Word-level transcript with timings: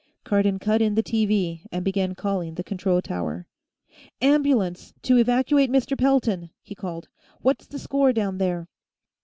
Cardon 0.23 0.57
cut 0.57 0.81
in 0.81 0.95
the 0.95 1.03
TV 1.03 1.61
and 1.71 1.85
began 1.85 2.15
calling 2.15 2.55
the 2.55 2.63
control 2.63 3.03
tower. 3.03 3.45
"Ambulance, 4.19 4.95
to 5.03 5.17
evacuate 5.17 5.69
Mr. 5.69 5.95
Pelton," 5.95 6.49
he 6.63 6.73
called. 6.73 7.07
"What's 7.41 7.67
the 7.67 7.77
score, 7.77 8.11
down 8.11 8.39
there?" 8.39 8.67